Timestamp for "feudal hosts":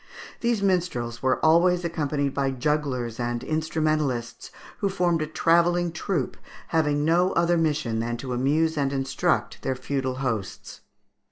9.75-10.81